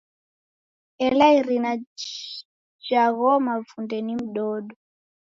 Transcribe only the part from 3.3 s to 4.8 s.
mavunde ni mdodo.